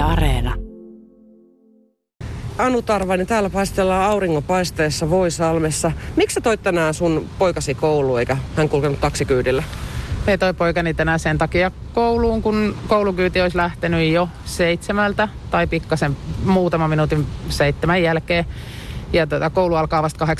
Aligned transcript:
Yle 0.00 0.08
Areena. 0.08 0.54
Anu 2.58 2.82
Tarvainen, 2.82 3.26
täällä 3.26 3.50
paistellaan 3.50 4.10
auringonpaisteessa 4.10 5.10
Voisalmessa. 5.10 5.92
Miksi 6.16 6.34
sä 6.34 6.40
toit 6.40 6.62
tänään 6.62 6.94
sun 6.94 7.26
poikasi 7.38 7.74
kouluun 7.74 8.20
eikä 8.20 8.36
hän 8.56 8.68
kulkenut 8.68 9.00
taksikyydillä? 9.00 9.62
Ei 10.26 10.38
toi 10.38 10.54
poikani 10.54 10.94
tänään 10.94 11.18
sen 11.18 11.38
takia 11.38 11.70
kouluun, 11.94 12.42
kun 12.42 12.76
koulukyyti 12.88 13.40
olisi 13.40 13.56
lähtenyt 13.56 14.12
jo 14.12 14.28
seitsemältä 14.44 15.28
tai 15.50 15.66
pikkasen 15.66 16.16
muutama 16.44 16.88
minuutin 16.88 17.26
seitsemän 17.48 18.02
jälkeen. 18.02 18.44
Ja 19.12 19.26
tuota, 19.26 19.50
koulu 19.50 19.74
alkaa 19.74 20.02
vasta 20.02 20.24
8.30, 20.24 20.30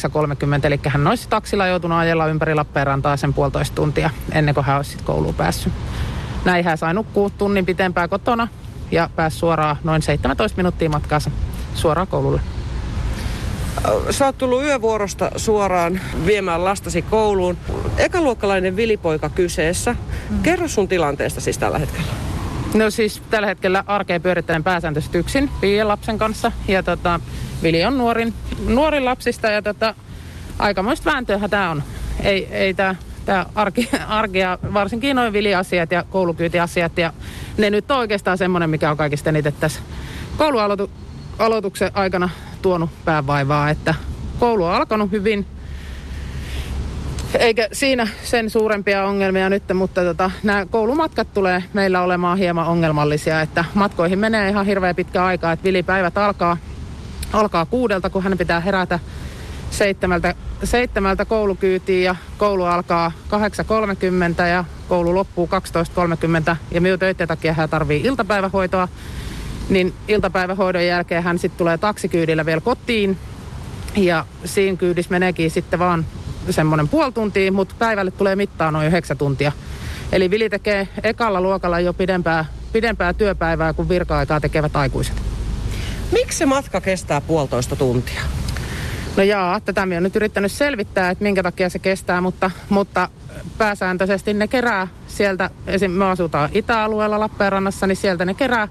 eli 0.65 0.81
hän 0.87 1.07
olisi 1.07 1.29
taksilla 1.29 1.67
joutunut 1.67 1.99
ajella 1.99 2.27
ympäri 2.27 2.55
Lappeenrantaa 2.55 3.17
sen 3.17 3.35
puolitoista 3.35 3.75
tuntia 3.75 4.11
ennen 4.33 4.55
kuin 4.55 4.65
hän 4.65 4.77
olisi 4.77 4.99
kouluun 5.05 5.35
päässyt. 5.35 5.73
Näin 6.45 6.65
hän 6.65 6.79
sai 6.79 6.95
nukkua 6.95 7.31
tunnin 7.31 7.67
pitempää 7.67 8.09
kotona 8.09 8.49
ja 8.91 9.11
pääsi 9.17 9.39
suoraan 9.39 9.77
noin 9.85 10.03
17 10.03 10.57
minuuttia 10.57 10.91
matkaansa 10.91 11.31
suoraan 11.75 12.07
koululle. 12.07 12.41
Sä 14.11 14.27
oot 14.27 14.39
tullut 14.39 14.63
yövuorosta 14.63 15.31
suoraan 15.37 16.01
viemään 16.27 16.65
lastasi 16.65 17.03
kouluun. 17.03 17.57
Ekaluokkalainen 17.97 18.77
vilipoika 18.77 19.29
kyseessä. 19.29 19.97
Mm. 20.31 20.43
Kerro 20.43 20.69
sun 20.69 20.89
tilanteesta 20.89 21.41
siis 21.41 21.59
tällä 21.59 21.79
hetkellä. 21.79 22.13
No 22.75 22.91
siis 22.91 23.23
tällä 23.31 23.47
hetkellä 23.47 23.85
arkea 23.87 24.21
pyörittelen 24.21 24.65
pääsääntöisesti 24.65 25.19
yksin 25.19 25.51
viiden 25.63 25.89
lapsen 25.89 26.19
kanssa. 26.19 26.53
Ja 26.69 26.83
tota, 26.83 27.21
Vili 27.63 27.85
on 27.85 27.99
nuorin, 27.99 28.35
nuorin 28.67 29.05
lapsista 29.05 29.49
ja 29.49 29.63
tota, 29.63 29.95
aikamoista 30.59 31.11
vääntöähän 31.11 31.51
tämä 31.51 31.71
on. 31.71 31.83
Ei, 32.23 32.49
ei 32.51 32.75
tämä 32.75 32.95
tää 33.25 33.47
arki, 33.55 33.89
arkia, 34.09 34.59
varsinkin 34.75 35.17
noin 35.17 35.33
viliasiat 35.33 35.91
ja 35.93 36.05
koulukyytiasiat. 36.11 36.99
Ja 36.99 37.13
ne 37.59 37.71
nyt 37.71 37.91
on 37.91 37.99
oikeastaan 37.99 38.39
semmoinen, 38.39 38.71
mikä 38.71 38.91
on 38.91 38.97
kaikista 38.97 39.31
eniten 39.31 39.53
tässä 39.61 39.81
koulualoituksen 40.37 41.91
aikana 41.95 42.29
tuonut 42.63 42.91
päävaivaa, 43.05 43.71
että 43.71 43.95
koulu 44.39 44.65
on 44.65 44.75
alkanut 44.75 45.11
hyvin, 45.11 45.47
eikä 47.39 47.69
siinä 47.73 48.09
sen 48.23 48.51
suurempia 48.51 49.05
ongelmia 49.05 49.51
nyt, 49.51 49.63
mutta 49.75 50.05
tota, 50.05 50.31
nämä 50.43 50.67
koulumatkat 50.67 51.35
tulee 51.35 51.65
meillä 51.73 52.03
olemaan 52.03 52.39
hieman 52.39 52.67
ongelmallisia, 52.67 53.41
että 53.41 53.65
matkoihin 53.75 54.19
menee 54.19 54.49
ihan 54.49 54.67
hirveän 54.67 54.97
pitkä 54.97 55.25
aika, 55.25 55.53
että 55.53 55.65
vilipäivät 55.65 56.19
alkaa, 56.19 56.57
alkaa 57.33 57.67
kuudelta, 57.67 58.11
kun 58.11 58.23
hän 58.23 58.39
pitää 58.39 58.61
herätä 58.61 58.99
seitsemältä, 59.71 60.35
seitsemältä 60.65 61.25
koulukyytiin 61.25 62.05
ja 62.05 62.17
koulu 62.39 62.65
alkaa 62.65 63.13
8.30 64.41 64.43
ja 64.43 64.65
koulu 64.89 65.15
loppuu 65.15 65.49
12.30 66.51 66.57
ja 66.71 66.81
minun 66.81 66.99
töiden 66.99 67.29
takia 67.29 67.53
hän 67.53 67.69
tarvii 67.69 68.01
iltapäivähoitoa 68.05 68.89
niin 69.69 69.95
iltapäivähoidon 70.09 70.87
jälkeen 70.87 71.23
hän 71.23 71.39
sitten 71.39 71.59
tulee 71.59 71.79
taksikyydillä 71.79 72.47
vielä 72.47 72.61
kotiin. 72.61 73.19
Ja 73.97 74.27
siinä 74.45 74.77
kyydissä 74.77 75.11
meneekin 75.11 75.51
sitten 75.51 75.79
vaan 75.79 76.07
semmoinen 76.51 76.89
puoli 76.89 77.13
tuntia, 77.13 77.53
mutta 77.53 77.75
päivälle 77.79 78.11
tulee 78.11 78.37
mittaan 78.37 78.73
noin 78.73 78.87
yhdeksän 78.87 79.19
tuntia. 79.19 79.53
Eli 80.13 80.31
Vili 80.31 80.51
tekee 80.51 80.89
ekalla 81.03 81.41
luokalla 81.41 81.81
jo 81.81 81.93
pidempää, 81.93 82.45
pidempää 82.73 83.13
työpäivää 83.13 83.73
kuin 83.73 83.89
virka-aikaa 83.89 84.41
tekevät 84.41 84.77
aikuiset. 84.77 85.23
Miksi 86.13 86.39
se 86.39 86.47
matka 86.47 86.81
kestää 86.81 87.21
puolitoista 87.21 87.77
tuntia? 87.77 88.21
No 89.17 89.23
jaa, 89.23 89.61
tätä 89.61 89.87
minä 89.87 89.95
olen 89.95 90.03
nyt 90.03 90.17
yrittänyt 90.17 90.53
selvittää, 90.53 91.11
että 91.11 91.25
minkä 91.25 91.43
takia 91.43 91.69
se 91.69 91.79
kestää, 91.79 92.21
mutta, 92.21 92.51
mutta 92.69 93.09
pääsääntöisesti 93.59 94.35
ne 94.35 94.49
kerää 94.49 94.89
sieltä, 95.07 95.51
esim. 95.67 95.91
me 95.91 96.05
asutaan 96.05 96.51
Itä-alueella 96.53 97.21
Lappeenrannassa, 97.21 97.87
niin 97.87 97.97
sieltä 97.97 98.25
ne 98.25 98.35
kerää 98.35 98.69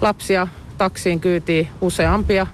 lapsia 0.00 0.48
taksiin 0.78 1.20
kyytiin 1.20 1.68
useampia 1.80 2.46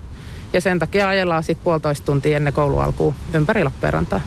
ja 0.52 0.60
sen 0.60 0.78
takia 0.78 1.08
ajellaan 1.08 1.42
sitten 1.42 1.64
puolitoista 1.64 2.06
tuntia 2.06 2.36
ennen 2.36 2.52
koulu 2.52 2.78
alkuun 2.78 3.14
ympäri 3.34 3.64
Lappeenrantaa. 3.64 4.20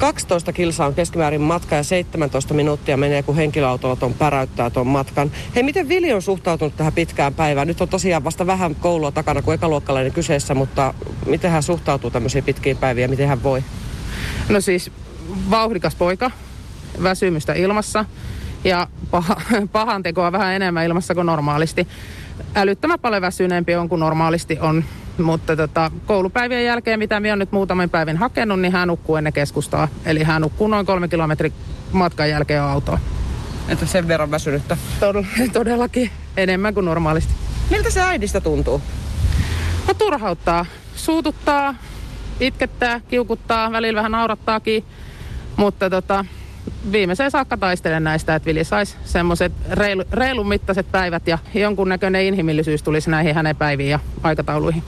12 0.00 0.52
kilsaa 0.52 0.86
on 0.86 0.94
keskimäärin 0.94 1.40
matka 1.40 1.76
ja 1.76 1.82
17 1.82 2.54
minuuttia 2.54 2.96
menee, 2.96 3.22
kun 3.22 3.36
henkilöautolla 3.36 3.96
tuon 3.96 4.14
päräyttää 4.14 4.70
tuon 4.70 4.86
matkan. 4.86 5.30
Hei, 5.54 5.62
miten 5.62 5.88
Vili 5.88 6.12
on 6.12 6.22
suhtautunut 6.22 6.76
tähän 6.76 6.92
pitkään 6.92 7.34
päivään? 7.34 7.68
Nyt 7.68 7.80
on 7.80 7.88
tosiaan 7.88 8.24
vasta 8.24 8.46
vähän 8.46 8.74
koulua 8.74 9.12
takana 9.12 9.42
kuin 9.42 9.54
ekaluokkalainen 9.54 10.12
kyseessä, 10.12 10.54
mutta 10.54 10.94
miten 11.26 11.50
hän 11.50 11.62
suhtautuu 11.62 12.10
tämmöisiin 12.10 12.44
pitkiin 12.44 12.76
päiviin 12.76 13.02
ja 13.02 13.08
miten 13.08 13.28
hän 13.28 13.42
voi? 13.42 13.64
No 14.48 14.60
siis 14.60 14.90
vauhdikas 15.50 15.94
poika, 15.94 16.30
väsymystä 17.02 17.52
ilmassa 17.52 18.04
ja 18.64 18.88
paha, 19.10 19.40
pahan 19.72 20.02
tekoa 20.02 20.32
vähän 20.32 20.54
enemmän 20.54 20.84
ilmassa 20.84 21.14
kuin 21.14 21.26
normaalisti. 21.26 21.88
Älyttömän 22.54 23.00
paljon 23.00 23.22
väsyneempi 23.22 23.74
on 23.74 23.88
kuin 23.88 24.00
normaalisti 24.00 24.58
on, 24.60 24.84
mutta 25.22 25.56
tota, 25.56 25.90
koulupäivien 26.06 26.64
jälkeen, 26.64 26.98
mitä 26.98 27.20
minä 27.20 27.32
olen 27.32 27.38
nyt 27.38 27.52
muutaman 27.52 27.90
päivän 27.90 28.16
hakenut, 28.16 28.60
niin 28.60 28.72
hän 28.72 28.88
nukkuu 28.88 29.16
ennen 29.16 29.32
keskustaa. 29.32 29.88
Eli 30.04 30.22
hän 30.22 30.42
nukkuu 30.42 30.68
noin 30.68 30.86
kolme 30.86 31.08
kilometrin 31.08 31.52
matkan 31.92 32.30
jälkeen 32.30 32.62
autoon. 32.62 32.98
Että 33.68 33.86
sen 33.86 34.08
verran 34.08 34.30
väsynyttä? 34.30 34.76
Tod- 35.00 35.50
todellakin 35.52 36.10
enemmän 36.36 36.74
kuin 36.74 36.86
normaalisti. 36.86 37.32
Miltä 37.70 37.90
se 37.90 38.00
äidistä 38.00 38.40
tuntuu? 38.40 38.82
No 39.88 39.94
turhauttaa, 39.94 40.66
suututtaa, 40.96 41.74
itkettää, 42.40 43.00
kiukuttaa, 43.08 43.72
välillä 43.72 43.96
vähän 43.96 44.12
naurattaakin, 44.12 44.84
mutta 45.56 45.90
tota, 45.90 46.24
viimeiseen 46.92 47.30
saakka 47.30 47.56
taistelen 47.56 48.04
näistä, 48.04 48.34
että 48.34 48.46
Vili 48.46 48.64
saisi 48.64 48.96
semmoiset 49.04 49.52
reilu, 49.70 50.04
reilun 50.12 50.48
mittaiset 50.48 50.92
päivät 50.92 51.28
ja 51.28 51.38
jonkunnäköinen 51.54 52.24
inhimillisyys 52.24 52.82
tulisi 52.82 53.10
näihin 53.10 53.34
hänen 53.34 53.56
päiviin 53.56 53.90
ja 53.90 53.98
aikatauluihin. 54.22 54.82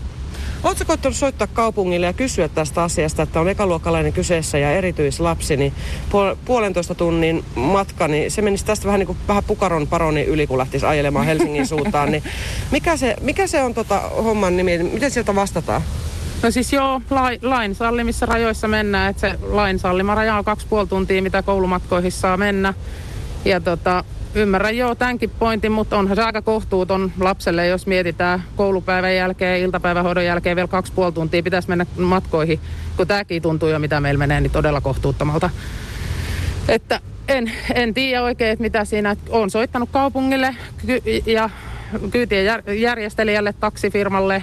Oletko 0.64 0.84
koittanut 0.84 1.16
soittaa 1.16 1.46
kaupungille 1.46 2.06
ja 2.06 2.12
kysyä 2.12 2.48
tästä 2.48 2.82
asiasta, 2.82 3.22
että 3.22 3.40
on 3.40 3.48
ekaluokkalainen 3.48 4.12
kyseessä 4.12 4.58
ja 4.58 4.72
erityislapsi, 4.72 5.56
niin 5.56 5.72
puol- 6.08 6.36
puolentoista 6.44 6.94
tunnin 6.94 7.44
matka, 7.54 8.08
niin 8.08 8.30
se 8.30 8.42
menisi 8.42 8.64
tästä 8.64 8.86
vähän 8.86 8.98
niin 8.98 9.06
kuin 9.06 9.18
vähän 9.28 9.44
pukaron 9.44 9.86
paroni 9.86 10.22
yli, 10.22 10.46
kun 10.46 10.58
lähtisi 10.58 10.86
ajelemaan 10.86 11.26
Helsingin 11.26 11.66
suuntaan. 11.66 12.10
Niin 12.12 12.22
mikä, 12.70 12.96
se, 12.96 13.16
mikä 13.20 13.46
se 13.46 13.62
on 13.62 13.74
tota 13.74 14.00
homman 14.00 14.56
nimi? 14.56 14.78
Miten 14.78 15.10
sieltä 15.10 15.34
vastataan? 15.34 15.82
No 16.42 16.50
siis 16.50 16.72
joo, 16.72 17.00
lai, 17.10 17.38
lain 17.42 17.74
sallimissa 17.74 18.26
rajoissa 18.26 18.68
mennään, 18.68 19.10
että 19.10 19.20
se 19.20 19.38
lain 19.42 19.78
sallima 19.78 20.14
raja 20.14 20.36
on 20.36 20.44
kaksi 20.44 20.66
puoli 20.66 20.86
tuntia, 20.86 21.22
mitä 21.22 21.42
koulumatkoihin 21.42 22.12
saa 22.12 22.36
mennä. 22.36 22.74
Ja 23.44 23.60
tota, 23.60 24.04
ymmärrän 24.34 24.76
joo 24.76 24.94
tämänkin 24.94 25.30
pointin, 25.30 25.72
mutta 25.72 25.98
onhan 25.98 26.16
se 26.16 26.22
aika 26.22 26.42
kohtuuton 26.42 27.12
lapselle, 27.20 27.66
jos 27.66 27.86
mietitään 27.86 28.42
koulupäivän 28.56 29.16
jälkeen, 29.16 29.60
iltapäivähoidon 29.60 30.24
jälkeen 30.24 30.56
vielä 30.56 30.68
kaksi 30.68 30.92
puoli 30.92 31.12
tuntia 31.12 31.42
pitäisi 31.42 31.68
mennä 31.68 31.86
matkoihin. 31.96 32.60
Kun 32.96 33.06
tämäkin 33.06 33.42
tuntuu 33.42 33.68
jo 33.68 33.78
mitä 33.78 34.00
meillä 34.00 34.18
menee, 34.18 34.40
niin 34.40 34.50
todella 34.50 34.80
kohtuuttomalta. 34.80 35.50
Että 36.68 37.00
en, 37.28 37.52
en 37.74 37.94
tiedä 37.94 38.22
oikein, 38.22 38.52
että 38.52 38.62
mitä 38.62 38.84
siinä, 38.84 39.16
on 39.28 39.50
soittanut 39.50 39.88
kaupungille 39.92 40.56
ja 41.26 41.50
kyytien 42.10 42.62
järjestelijälle, 42.80 43.54
taksifirmalle, 43.60 44.42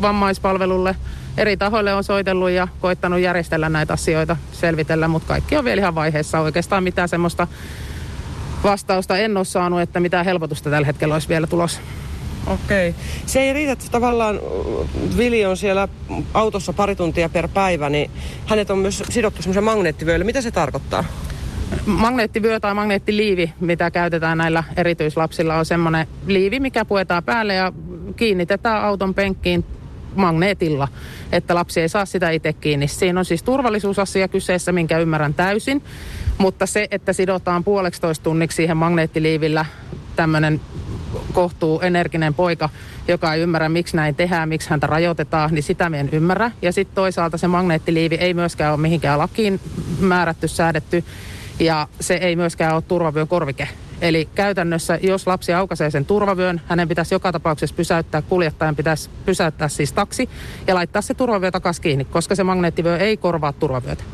vammaispalvelulle, 0.00 0.96
eri 1.36 1.56
tahoille 1.56 1.94
on 1.94 2.04
soitellut 2.04 2.50
ja 2.50 2.68
koittanut 2.80 3.20
järjestellä 3.20 3.68
näitä 3.68 3.92
asioita, 3.92 4.36
selvitellä, 4.52 5.08
mutta 5.08 5.28
kaikki 5.28 5.56
on 5.56 5.64
vielä 5.64 5.80
ihan 5.80 5.94
vaiheessa. 5.94 6.40
Oikeastaan 6.40 6.84
mitään 6.84 7.08
semmoista 7.08 7.46
vastausta 8.62 9.18
en 9.18 9.36
ole 9.36 9.44
saanut, 9.44 9.80
että 9.80 10.00
mitä 10.00 10.22
helpotusta 10.22 10.70
tällä 10.70 10.86
hetkellä 10.86 11.14
olisi 11.14 11.28
vielä 11.28 11.46
tulossa. 11.46 11.80
Okei. 12.46 12.94
Se 13.26 13.40
ei 13.40 13.52
riitä, 13.52 13.72
että 13.72 13.84
tavallaan 13.90 14.40
Vili 15.16 15.46
on 15.46 15.56
siellä 15.56 15.88
autossa 16.34 16.72
pari 16.72 16.96
tuntia 16.96 17.28
per 17.28 17.48
päivä, 17.48 17.88
niin 17.88 18.10
hänet 18.46 18.70
on 18.70 18.78
myös 18.78 19.02
sidottu 19.10 19.42
semmoisen 19.42 19.64
magneettivyölle. 19.64 20.24
Mitä 20.24 20.40
se 20.40 20.50
tarkoittaa? 20.50 21.04
Magneettivyö 21.86 22.60
tai 22.60 22.74
magneettiliivi, 22.74 23.52
mitä 23.60 23.90
käytetään 23.90 24.38
näillä 24.38 24.64
erityislapsilla, 24.76 25.56
on 25.56 25.66
semmoinen 25.66 26.06
liivi, 26.26 26.60
mikä 26.60 26.84
puetaan 26.84 27.24
päälle 27.24 27.54
ja 27.54 27.72
kiinnitetään 28.16 28.84
auton 28.84 29.14
penkkiin 29.14 29.64
magneetilla, 30.14 30.88
että 31.32 31.54
lapsi 31.54 31.80
ei 31.80 31.88
saa 31.88 32.06
sitä 32.06 32.30
itse 32.30 32.52
kiinni. 32.52 32.88
Siinä 32.88 33.20
on 33.20 33.24
siis 33.24 33.42
turvallisuusasia 33.42 34.28
kyseessä, 34.28 34.72
minkä 34.72 34.98
ymmärrän 34.98 35.34
täysin, 35.34 35.82
mutta 36.38 36.66
se, 36.66 36.88
että 36.90 37.12
sidotaan 37.12 37.64
puoleksitoista 37.64 38.24
tunniksi 38.24 38.56
siihen 38.56 38.76
magneettiliivillä 38.76 39.64
tämmöinen 40.16 40.60
kohtuu 41.32 41.80
energinen 41.80 42.34
poika, 42.34 42.68
joka 43.08 43.34
ei 43.34 43.42
ymmärrä, 43.42 43.68
miksi 43.68 43.96
näin 43.96 44.14
tehdään, 44.14 44.48
miksi 44.48 44.70
häntä 44.70 44.86
rajoitetaan, 44.86 45.54
niin 45.54 45.62
sitä 45.62 45.90
me 45.90 46.00
en 46.00 46.08
ymmärrä. 46.12 46.50
Ja 46.62 46.72
sitten 46.72 46.94
toisaalta 46.94 47.38
se 47.38 47.48
magneettiliivi 47.48 48.14
ei 48.14 48.34
myöskään 48.34 48.72
ole 48.72 48.80
mihinkään 48.80 49.18
lakiin 49.18 49.60
määrätty, 50.00 50.48
säädetty, 50.48 51.04
ja 51.60 51.88
se 52.00 52.14
ei 52.14 52.36
myöskään 52.36 52.74
ole 52.74 52.82
turvavyön 52.82 53.28
korvike. 53.28 53.68
Eli 54.02 54.28
käytännössä, 54.34 54.98
jos 55.02 55.26
lapsi 55.26 55.52
aukaisee 55.52 55.90
sen 55.90 56.04
turvavyön, 56.04 56.60
hänen 56.66 56.88
pitäisi 56.88 57.14
joka 57.14 57.32
tapauksessa 57.32 57.76
pysäyttää, 57.76 58.22
kuljettajan 58.22 58.76
pitäisi 58.76 59.10
pysäyttää 59.26 59.68
siis 59.68 59.92
taksi 59.92 60.28
ja 60.66 60.74
laittaa 60.74 61.02
se 61.02 61.14
turvavyö 61.14 61.50
takaisin 61.50 61.82
kiinni, 61.82 62.04
koska 62.04 62.34
se 62.34 62.44
magneettivyö 62.44 62.98
ei 62.98 63.16
korvaa 63.16 63.52
turvavyötä. 63.52 64.04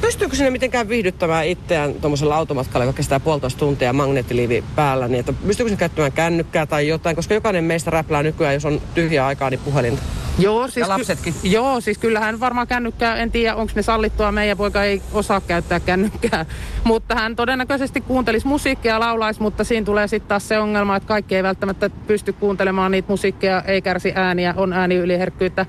Pystyykö 0.00 0.36
sinne 0.36 0.50
mitenkään 0.50 0.88
viihdyttämään 0.88 1.46
itseään 1.46 1.94
tuommoisella 1.94 2.36
automatkalla, 2.36 2.84
joka 2.84 2.96
kestää 2.96 3.20
puolitoista 3.20 3.58
tuntia 3.58 3.92
magneettiliivi 3.92 4.64
päällä, 4.76 5.08
niin 5.08 5.20
että 5.20 5.32
pystyykö 5.32 5.68
sinne 5.68 5.78
käyttämään 5.78 6.12
kännykkää 6.12 6.66
tai 6.66 6.88
jotain, 6.88 7.16
koska 7.16 7.34
jokainen 7.34 7.64
meistä 7.64 7.90
räplää 7.90 8.22
nykyään, 8.22 8.54
jos 8.54 8.64
on 8.64 8.80
tyhjää 8.94 9.26
aikaa, 9.26 9.50
niin 9.50 9.60
puhelinta. 9.64 10.02
Joo, 10.38 10.68
siis 10.68 10.76
ja 10.76 10.88
lapsetkin. 10.88 11.34
Ky- 11.42 11.48
joo, 11.48 11.80
siis 11.80 11.98
kyllähän 11.98 12.40
varmaan 12.40 12.66
kännykkää, 12.66 13.16
en 13.16 13.30
tiedä 13.30 13.54
onko 13.54 13.72
ne 13.76 13.82
sallittua, 13.82 14.32
meidän 14.32 14.56
poika 14.56 14.84
ei 14.84 15.02
osaa 15.12 15.40
käyttää 15.40 15.80
kännykkää. 15.80 16.46
Mutta 16.84 17.14
hän 17.14 17.36
todennäköisesti 17.36 18.00
kuuntelisi 18.00 18.46
musiikkia 18.46 18.92
ja 18.92 19.00
laulaisi, 19.00 19.42
mutta 19.42 19.64
siinä 19.64 19.84
tulee 19.84 20.08
sitten 20.08 20.28
taas 20.28 20.48
se 20.48 20.58
ongelma, 20.58 20.96
että 20.96 21.06
kaikki 21.06 21.36
ei 21.36 21.42
välttämättä 21.42 21.90
pysty 22.06 22.32
kuuntelemaan 22.32 22.92
niitä 22.92 23.08
musiikkia, 23.08 23.62
ei 23.62 23.82
kärsi 23.82 24.12
ääniä, 24.14 24.54
on 24.56 24.92
yliherkkyyttä. 24.92 25.66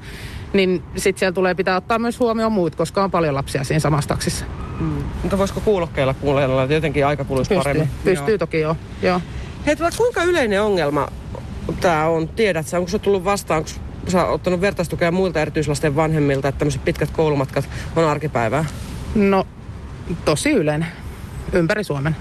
Niin 0.54 0.84
sitten 0.96 1.19
siellä 1.19 1.34
tulee 1.34 1.56
pitää 1.56 1.78
ottaa 1.78 2.00
myös 2.00 2.19
huomioon 2.19 2.52
muut, 2.52 2.75
koska 2.75 3.04
on 3.04 3.12
paljon 3.12 3.36
lapsia 3.36 3.63
siinä 3.63 3.80
samassa 3.80 4.08
taksissa. 4.08 4.46
Mm. 4.80 5.04
Mutta 5.22 5.38
voisiko 5.38 5.60
kuulokkeilla 5.60 6.13
kuunnella, 6.13 6.63
että 6.63 6.74
jotenkin 6.74 7.06
aika 7.06 7.24
kuluisi 7.24 7.50
pystyy, 7.50 7.63
paremmin? 7.63 7.90
Pystyy 8.04 8.34
joo. 8.34 8.38
toki 8.38 8.60
joo. 8.60 8.75
joo. 9.02 9.22
Hei, 9.66 9.75
kuinka 9.98 10.24
yleinen 10.24 10.62
ongelma 10.62 11.08
tämä 11.81 12.08
on? 12.08 12.28
Tiedät 12.28 12.68
sä, 12.68 12.78
onko 12.78 12.90
se 12.90 13.00
tullut 13.00 13.24
vastaan, 13.24 13.58
onko 13.58 13.69
sä 14.07 14.25
ottanut 14.25 14.62
vertaistukea 14.62 15.12
muilta 15.12 15.42
erityislasten 15.42 15.95
vanhemmilta, 15.95 16.48
että 16.48 16.59
tämmöiset 16.59 16.86
pitkät 16.86 17.12
koulumatkat 17.12 17.69
on 17.95 18.06
arkipäivää? 18.06 18.65
No, 19.15 19.48
tosi 20.25 20.51
yleinen. 20.51 20.88
Ympäri 21.53 21.83
Suomen. 21.83 22.15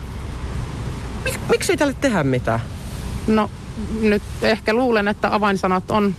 Mik, 1.24 1.34
miksi 1.50 1.72
ei 1.72 1.76
tälle 1.76 1.94
tehdä 2.00 2.24
mitään? 2.24 2.60
No, 3.26 3.50
nyt 4.00 4.22
ehkä 4.42 4.74
luulen, 4.74 5.08
että 5.08 5.34
avainsanat 5.34 5.90
on 5.90 6.14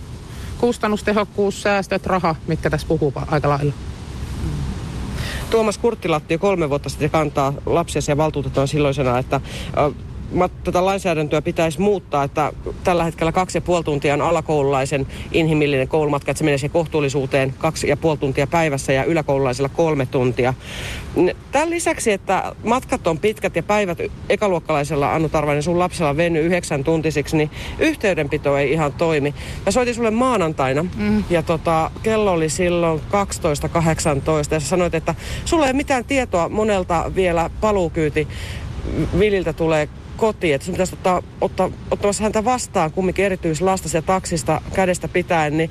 kustannustehokkuus, 0.58 1.62
säästöt, 1.62 2.06
raha, 2.06 2.34
mitkä 2.46 2.70
tässä 2.70 2.86
puhuu 2.86 3.12
aika 3.26 3.48
lailla. 3.48 3.72
Tuomas 5.50 5.78
Kurttilatti 5.78 6.34
jo 6.34 6.38
kolme 6.38 6.70
vuotta 6.70 6.88
sitten 6.88 7.10
kantaa 7.10 7.52
lapsia 7.66 8.16
valtuutetaan 8.16 8.68
silloisena, 8.68 9.18
että 9.18 9.40
tätä 10.64 10.84
lainsäädäntöä 10.84 11.42
pitäisi 11.42 11.80
muuttaa, 11.80 12.24
että 12.24 12.52
tällä 12.84 13.04
hetkellä 13.04 13.32
kaksi 13.32 13.58
ja 13.58 13.62
puoli 13.62 13.84
tuntia 13.84 14.14
on 14.14 14.20
alakoululaisen 14.20 15.06
inhimillinen 15.32 15.88
koulumatka, 15.88 16.30
että 16.30 16.38
se 16.38 16.44
menee 16.44 16.58
siihen 16.58 16.72
kohtuullisuuteen 16.72 17.54
kaksi 17.58 17.88
ja 17.88 17.96
puoli 17.96 18.18
tuntia 18.18 18.46
päivässä 18.46 18.92
ja 18.92 19.04
yläkoululaisella 19.04 19.68
kolme 19.68 20.06
tuntia. 20.06 20.54
Tämän 21.52 21.70
lisäksi, 21.70 22.12
että 22.12 22.54
matkat 22.64 23.06
on 23.06 23.18
pitkät 23.18 23.56
ja 23.56 23.62
päivät 23.62 23.98
ekaluokkalaisella 24.28 25.14
Annu 25.14 25.28
Tarvainen 25.28 25.62
sun 25.62 25.78
lapsella 25.78 26.16
veny 26.16 26.40
yhdeksän 26.40 26.84
tuntisiksi, 26.84 27.36
niin 27.36 27.50
yhteydenpito 27.78 28.56
ei 28.56 28.72
ihan 28.72 28.92
toimi. 28.92 29.34
Mä 29.66 29.72
soitin 29.72 29.94
sulle 29.94 30.10
maanantaina 30.10 30.82
mm. 30.82 31.24
ja 31.30 31.42
tota, 31.42 31.90
kello 32.02 32.32
oli 32.32 32.48
silloin 32.48 33.00
12.18 33.00 33.04
ja 34.50 34.60
sä 34.60 34.68
sanoit, 34.68 34.94
että 34.94 35.14
sulla 35.44 35.66
ei 35.66 35.72
mitään 35.72 36.04
tietoa 36.04 36.48
monelta 36.48 37.12
vielä 37.14 37.50
paluukyyti 37.60 38.28
Vililtä 39.18 39.52
tulee 39.52 39.88
kotiin, 40.16 40.54
että 40.54 40.64
sun 40.64 40.72
pitäisi 40.72 40.94
ottaa, 40.94 41.22
ottaa, 41.40 41.70
ottamassa 41.90 42.22
häntä 42.22 42.44
vastaan 42.44 42.92
kumminkin 42.92 43.24
erityislasta 43.24 43.88
ja 43.96 44.02
taksista 44.02 44.60
kädestä 44.74 45.08
pitäen, 45.08 45.56
niin 45.56 45.70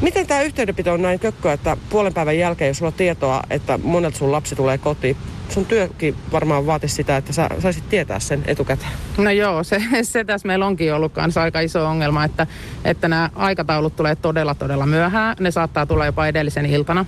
miten 0.00 0.26
tämä 0.26 0.42
yhteydenpito 0.42 0.92
on 0.92 1.02
näin 1.02 1.18
kökköä, 1.18 1.52
että 1.52 1.76
puolen 1.90 2.14
päivän 2.14 2.38
jälkeen, 2.38 2.68
jos 2.68 2.78
sulla 2.78 2.88
on 2.88 2.94
tietoa, 2.94 3.42
että 3.50 3.78
monelta 3.82 4.18
sun 4.18 4.32
lapsi 4.32 4.56
tulee 4.56 4.78
kotiin, 4.78 5.16
sun 5.48 5.66
työkin 5.66 6.16
varmaan 6.32 6.66
vaatisi 6.66 6.94
sitä, 6.94 7.16
että 7.16 7.32
sä 7.32 7.48
saisit 7.58 7.88
tietää 7.88 8.18
sen 8.18 8.44
etukäteen. 8.46 8.90
No 9.18 9.30
joo, 9.30 9.64
se, 9.64 9.82
se 10.02 10.24
tässä 10.24 10.46
meillä 10.46 10.66
onkin 10.66 10.94
ollut 10.94 11.12
kanssa 11.12 11.42
aika 11.42 11.60
iso 11.60 11.86
ongelma, 11.86 12.24
että, 12.24 12.46
että 12.84 13.08
nämä 13.08 13.30
aikataulut 13.34 13.96
tulee 13.96 14.16
todella 14.16 14.54
todella 14.54 14.86
myöhään. 14.86 15.36
Ne 15.40 15.50
saattaa 15.50 15.86
tulla 15.86 16.06
jopa 16.06 16.26
edellisen 16.26 16.66
iltana. 16.66 17.06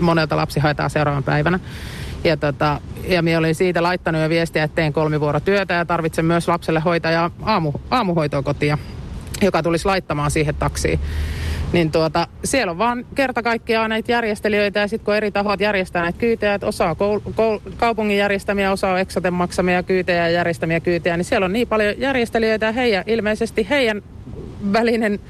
Monelta 0.00 0.36
lapsi 0.36 0.60
haetaan 0.60 0.90
seuraavan 0.90 1.24
päivänä. 1.24 1.60
Ja, 2.24 2.36
tota, 2.36 2.80
ja 3.08 3.22
minä 3.22 3.38
olin 3.38 3.54
siitä 3.54 3.82
laittanut 3.82 4.22
jo 4.22 4.28
viestiä, 4.28 4.62
että 4.62 4.74
teen 4.74 4.92
kolmivuorotyötä 4.92 5.74
ja 5.74 5.84
tarvitsen 5.84 6.24
myös 6.24 6.48
lapselle 6.48 6.80
hoitajaa 6.80 7.30
aamu, 7.42 7.72
aamuhoitoa 7.90 8.42
kotia, 8.42 8.78
joka 9.42 9.62
tulisi 9.62 9.84
laittamaan 9.84 10.30
siihen 10.30 10.54
taksiin. 10.54 11.00
Niin 11.72 11.92
tuota, 11.92 12.28
siellä 12.44 12.70
on 12.70 12.78
vaan 12.78 13.06
kerta 13.14 13.42
kaikkiaan 13.42 13.90
näitä 13.90 14.12
järjestelijöitä 14.12 14.80
ja 14.80 14.88
sitten 14.88 15.04
kun 15.04 15.14
eri 15.14 15.30
tahot 15.30 15.60
järjestää 15.60 16.02
näitä 16.02 16.18
kyytejä, 16.18 16.54
että 16.54 16.66
osa 16.66 16.92
koul- 16.92 17.32
koul- 17.34 17.72
kaupungin 17.76 18.18
järjestämiä, 18.18 18.72
osa 18.72 18.88
on 18.88 18.98
Exoten 18.98 19.34
maksamia 19.34 19.82
kyytejä 19.82 20.28
ja 20.28 20.30
järjestämiä 20.30 20.80
kyytejä, 20.80 21.16
niin 21.16 21.24
siellä 21.24 21.44
on 21.44 21.52
niin 21.52 21.68
paljon 21.68 21.94
järjestelijöitä 21.98 22.66
ja 22.66 22.72
heidän, 22.72 23.04
ilmeisesti 23.06 23.66
heidän 23.70 24.02
välinen 24.72 25.20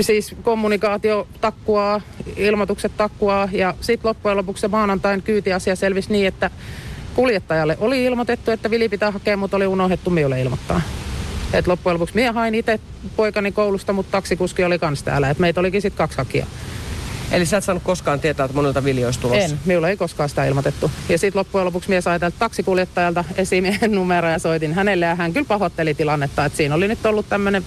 siis 0.00 0.34
kommunikaatio 0.42 1.28
takkuaa, 1.40 2.00
ilmoitukset 2.36 2.96
takkuaa 2.96 3.48
ja 3.52 3.74
sitten 3.80 4.08
loppujen 4.08 4.36
lopuksi 4.36 4.60
se 4.60 4.68
maanantain 4.68 5.22
kyytiasia 5.22 5.76
selvisi 5.76 6.12
niin, 6.12 6.26
että 6.26 6.50
kuljettajalle 7.14 7.76
oli 7.80 8.04
ilmoitettu, 8.04 8.50
että 8.50 8.70
Vili 8.70 8.88
pitää 8.88 9.10
hakea, 9.10 9.36
mutta 9.36 9.56
oli 9.56 9.66
unohdettu 9.66 10.10
minulle 10.10 10.40
ilmoittaa. 10.40 10.80
Et 11.52 11.66
loppujen 11.66 11.94
lopuksi 11.94 12.14
minä 12.14 12.32
hain 12.32 12.54
itse 12.54 12.80
poikani 13.16 13.52
koulusta, 13.52 13.92
mutta 13.92 14.12
taksikuski 14.12 14.64
oli 14.64 14.78
kans 14.78 15.02
täällä. 15.02 15.30
Et 15.30 15.38
meitä 15.38 15.60
olikin 15.60 15.82
sitten 15.82 15.98
kaksi 15.98 16.18
hakijaa. 16.18 16.46
Eli 17.30 17.46
sä 17.46 17.56
et 17.56 17.64
saanut 17.64 17.82
koskaan 17.82 18.20
tietää, 18.20 18.44
että 18.44 18.56
monelta 18.56 18.84
Vili 18.84 19.04
olisi 19.04 19.20
tulossa? 19.20 19.44
En, 19.44 19.58
minulla 19.64 19.88
ei 19.88 19.96
koskaan 19.96 20.28
sitä 20.28 20.44
ilmoitettu. 20.44 20.90
Ja 21.08 21.18
sitten 21.18 21.38
loppujen 21.38 21.64
lopuksi 21.64 22.02
sain 22.02 22.20
tältä 22.20 22.36
taksikuljettajalta 22.38 23.24
esimiehen 23.36 23.92
numero 23.92 24.28
ja 24.28 24.38
soitin 24.38 24.74
hänelle 24.74 25.06
ja 25.06 25.14
hän 25.14 25.32
kyllä 25.32 25.46
pahoitteli 25.46 25.94
tilannetta. 25.94 26.44
Että 26.44 26.56
siinä 26.56 26.74
oli 26.74 26.88
nyt 26.88 27.06
ollut 27.06 27.28
tämmöinen 27.28 27.64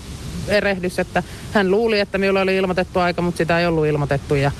erehdys, 0.49 0.99
että 0.99 1.23
hän 1.53 1.71
luuli, 1.71 1.99
että 1.99 2.17
minulla 2.17 2.41
oli 2.41 2.55
ilmoitettu 2.55 2.99
aika, 2.99 3.21
mutta 3.21 3.37
sitä 3.37 3.59
ei 3.59 3.67
ollut 3.67 3.87
ilmoitettu. 3.87 4.35
Ja 4.35 4.51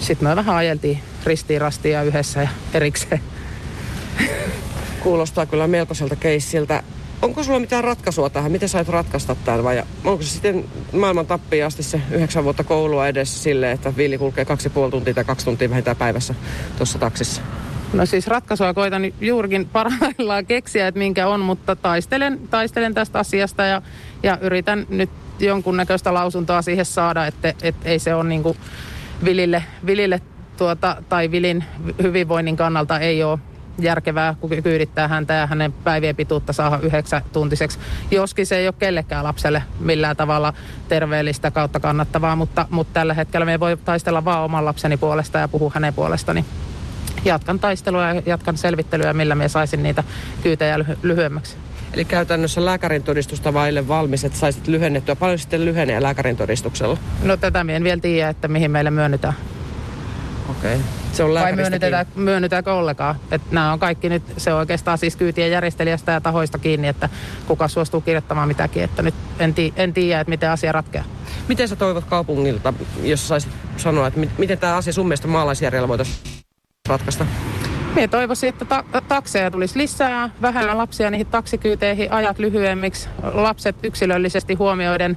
sitten 0.00 0.28
me 0.28 0.36
vähän 0.36 0.56
ajeltiin 0.56 0.98
ristiin 1.24 1.60
rastia 1.60 2.02
yhdessä 2.02 2.42
ja 2.42 2.48
erikseen. 2.74 3.20
Kuulostaa 5.00 5.46
kyllä 5.46 5.66
melkoiselta 5.66 6.16
keissiltä. 6.16 6.82
Onko 7.22 7.42
sulla 7.42 7.58
mitään 7.58 7.84
ratkaisua 7.84 8.30
tähän? 8.30 8.52
Miten 8.52 8.68
sait 8.68 8.88
ratkaista 8.88 9.36
tämän 9.44 9.64
vai 9.64 9.82
onko 10.04 10.22
se 10.22 10.30
sitten 10.30 10.64
maailman 10.92 11.26
tappiin 11.26 11.64
asti 11.64 11.82
se 11.82 12.00
yhdeksän 12.10 12.44
vuotta 12.44 12.64
koulua 12.64 13.08
edessä 13.08 13.42
sille, 13.42 13.72
että 13.72 13.96
Viili 13.96 14.18
kulkee 14.18 14.44
kaksi 14.44 14.70
puoli 14.70 14.90
tuntia 14.90 15.14
tai 15.14 15.24
kaksi 15.24 15.44
tuntia 15.44 15.70
vähintään 15.70 15.96
päivässä 15.96 16.34
tuossa 16.78 16.98
taksissa? 16.98 17.42
No 17.92 18.06
siis 18.06 18.26
ratkaisua 18.26 18.74
koitan 18.74 19.02
juurikin 19.20 19.68
parhaillaan 19.72 20.46
keksiä, 20.46 20.88
että 20.88 20.98
minkä 20.98 21.28
on, 21.28 21.40
mutta 21.40 21.76
taistelen, 21.76 22.40
taistelen 22.50 22.94
tästä 22.94 23.18
asiasta 23.18 23.64
ja, 23.64 23.82
ja 24.22 24.38
yritän 24.40 24.86
nyt 24.88 25.10
jonkunnäköistä 25.38 26.14
lausuntoa 26.14 26.62
siihen 26.62 26.84
saada, 26.84 27.26
että, 27.26 27.54
että 27.62 27.88
ei 27.88 27.98
se 27.98 28.14
ole 28.14 28.28
niin 28.28 28.42
vilille, 29.24 29.64
vilille 29.86 30.20
tuota, 30.56 30.96
tai 31.08 31.30
vilin 31.30 31.64
hyvinvoinnin 32.02 32.56
kannalta 32.56 32.98
ei 32.98 33.22
ole 33.22 33.38
järkevää, 33.78 34.34
kun 34.40 34.50
kyydittää 34.62 35.08
häntä 35.08 35.34
ja 35.34 35.46
hänen 35.46 35.72
päivien 35.72 36.16
pituutta 36.16 36.52
saa 36.52 36.78
yhdeksän 36.82 37.22
tuntiseksi. 37.32 37.78
Joskin 38.10 38.46
se 38.46 38.56
ei 38.56 38.66
ole 38.66 38.74
kellekään 38.78 39.24
lapselle 39.24 39.62
millään 39.80 40.16
tavalla 40.16 40.54
terveellistä 40.88 41.50
kautta 41.50 41.80
kannattavaa, 41.80 42.36
mutta, 42.36 42.66
mutta 42.70 42.92
tällä 42.94 43.14
hetkellä 43.14 43.46
me 43.46 43.60
voi 43.60 43.76
taistella 43.76 44.24
vaan 44.24 44.44
oman 44.44 44.64
lapseni 44.64 44.96
puolesta 44.96 45.38
ja 45.38 45.48
puhua 45.48 45.70
hänen 45.74 45.94
puolestani. 45.94 46.44
Jatkan 47.24 47.58
taistelua 47.58 48.08
ja 48.08 48.22
jatkan 48.26 48.56
selvittelyä, 48.56 49.12
millä 49.12 49.34
me 49.34 49.48
saisin 49.48 49.82
niitä 49.82 50.04
kyytejä 50.42 50.78
lyhyemmäksi. 51.02 51.56
Eli 51.94 52.04
käytännössä 52.04 52.64
lääkärin 52.64 53.02
todistusta 53.02 53.54
vaille 53.54 53.88
valmis, 53.88 54.24
että 54.24 54.38
saisit 54.38 54.68
lyhennettyä. 54.68 55.16
Paljon 55.16 55.38
sitten 55.38 55.64
lyhenee 55.64 56.02
lääkärin 56.02 56.36
todistuksella? 56.36 56.98
No 57.22 57.36
tätä 57.36 57.64
en 57.68 57.84
vielä 57.84 58.00
tiedä, 58.00 58.28
että 58.28 58.48
mihin 58.48 58.70
meille 58.70 58.90
myönnytään. 58.90 59.34
Okei. 60.48 60.74
Okay. 60.74 60.86
Se 61.12 61.24
on 61.24 61.34
Vai 61.34 61.52
myönnytetään, 61.52 62.06
myönnytäänkö 62.14 62.74
ollenkaan? 62.74 63.16
Että 63.30 63.48
nämä 63.50 63.72
on 63.72 63.78
kaikki 63.78 64.08
nyt, 64.08 64.22
se 64.36 64.52
on 64.52 64.58
oikeastaan 64.58 64.98
siis 64.98 65.16
kyytien 65.16 65.50
järjestelijästä 65.50 66.12
ja 66.12 66.20
tahoista 66.20 66.58
kiinni, 66.58 66.88
että 66.88 67.08
kuka 67.46 67.68
suostuu 67.68 68.00
kirjoittamaan 68.00 68.48
mitäkin. 68.48 68.82
Että 68.82 69.02
nyt 69.02 69.14
en, 69.38 69.54
tii, 69.54 69.72
en 69.76 69.92
tiedä, 69.92 70.20
että 70.20 70.30
miten 70.30 70.50
asia 70.50 70.72
ratkeaa. 70.72 71.04
Miten 71.48 71.68
sä 71.68 71.76
toivot 71.76 72.04
kaupungilta, 72.04 72.74
jos 73.02 73.28
saisit 73.28 73.50
sanoa, 73.76 74.06
että 74.06 74.20
miten 74.38 74.58
tämä 74.58 74.76
asia 74.76 74.92
sun 74.92 75.06
mielestä 75.06 75.28
maalaisjärjellä 75.28 75.88
voitaisiin 75.88 76.31
ratkaista? 76.88 77.26
Minä 77.94 78.08
toivoisin, 78.08 78.48
että 78.48 78.64
ta- 78.64 78.84
takseja 79.08 79.50
tulisi 79.50 79.78
lisää, 79.78 80.30
vähemmän 80.42 80.78
lapsia 80.78 81.10
niihin 81.10 81.26
taksikyyteihin, 81.26 82.12
ajat 82.12 82.38
lyhyemmiksi, 82.38 83.08
lapset 83.22 83.76
yksilöllisesti 83.82 84.54
huomioiden 84.54 85.16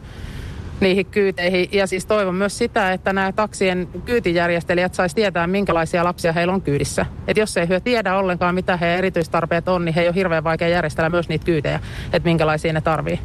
niihin 0.79 1.05
kyyteihin. 1.05 1.69
Ja 1.71 1.87
siis 1.87 2.05
toivon 2.05 2.35
myös 2.35 2.57
sitä, 2.57 2.93
että 2.93 3.13
nämä 3.13 3.31
taksien 3.31 3.87
kyytijärjestelijät 4.05 4.93
saisi 4.93 5.15
tietää, 5.15 5.47
minkälaisia 5.47 6.03
lapsia 6.03 6.33
heillä 6.33 6.53
on 6.53 6.61
kyydissä. 6.61 7.05
Että 7.27 7.39
jos 7.39 7.57
ei 7.57 7.69
he 7.69 7.79
tiedä 7.79 8.17
ollenkaan, 8.17 8.55
mitä 8.55 8.77
heidän 8.77 8.97
erityistarpeet 8.97 9.67
on, 9.67 9.85
niin 9.85 9.95
he 9.95 10.09
on 10.09 10.15
hirveän 10.15 10.43
vaikea 10.43 10.67
järjestellä 10.67 11.09
myös 11.09 11.29
niitä 11.29 11.45
kyytejä, 11.45 11.79
että 12.13 12.29
minkälaisia 12.29 12.73
ne 12.73 12.81
tarvii 12.81 13.19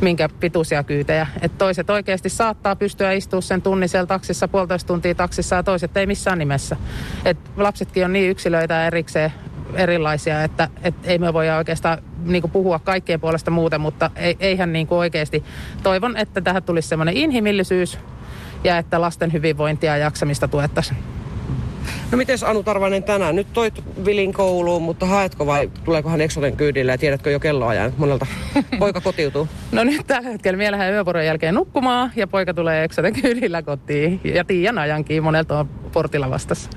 minkä 0.00 0.28
pituisia 0.40 0.84
kyytejä. 0.84 1.26
Et 1.42 1.58
toiset 1.58 1.90
oikeasti 1.90 2.28
saattaa 2.28 2.76
pystyä 2.76 3.12
istumaan 3.12 3.42
sen 3.42 3.62
tunnin 3.62 3.88
siellä 3.88 4.06
taksissa, 4.06 4.48
puolitoista 4.48 4.88
tuntia 4.88 5.14
taksissa 5.14 5.56
ja 5.56 5.62
toiset 5.62 5.96
ei 5.96 6.06
missään 6.06 6.38
nimessä. 6.38 6.76
Et 7.24 7.38
lapsetkin 7.56 8.04
on 8.04 8.12
niin 8.12 8.30
yksilöitä 8.30 8.86
erikseen 8.86 9.32
erilaisia, 9.74 10.44
että 10.44 10.68
et 10.82 10.94
ei 11.04 11.18
me 11.18 11.32
voi 11.32 11.50
oikeastaan 11.50 11.98
niin 12.24 12.50
puhua 12.52 12.78
kaikkien 12.78 13.20
puolesta 13.20 13.50
muuten, 13.50 13.80
mutta 13.80 14.10
ei, 14.16 14.36
eihän 14.40 14.72
niin 14.72 14.86
oikeasti. 14.90 15.44
Toivon, 15.82 16.16
että 16.16 16.40
tähän 16.40 16.62
tulisi 16.62 16.88
semmoinen 16.88 17.16
inhimillisyys 17.16 17.98
ja 18.64 18.78
että 18.78 19.00
lasten 19.00 19.32
hyvinvointia 19.32 19.96
ja 19.96 20.04
jaksamista 20.04 20.48
tuettaisiin. 20.48 21.23
No 22.14 22.18
miten 22.18 22.38
Anu 22.44 22.62
Tarvainen 22.62 23.02
tänään? 23.02 23.36
Nyt 23.36 23.46
toit 23.52 23.82
Vilin 24.04 24.32
kouluun, 24.32 24.82
mutta 24.82 25.06
haetko 25.06 25.46
vai 25.46 25.70
tuleeko 25.84 26.08
hän 26.08 26.20
Exoten 26.20 26.56
kyydillä 26.56 26.92
ja 26.92 26.98
tiedätkö 26.98 27.30
jo 27.30 27.40
kelloajan 27.40 27.92
monelta? 27.96 28.26
Poika 28.78 29.00
kotiutuu. 29.00 29.48
no 29.72 29.84
nyt 29.84 30.06
tällä 30.06 30.30
hetkellä 30.30 30.58
vielä 30.58 30.78
lähden 30.78 30.94
yövuoron 30.94 31.26
jälkeen 31.26 31.54
nukkumaan 31.54 32.12
ja 32.16 32.26
poika 32.26 32.54
tulee 32.54 32.84
Exoten 32.84 33.12
kyydillä 33.22 33.62
kotiin. 33.62 34.20
Ja 34.24 34.44
Tiian 34.44 34.78
ajankin 34.78 35.22
monelta 35.22 35.58
on 35.58 35.68
portilla 35.68 36.30
vastassa. 36.30 36.70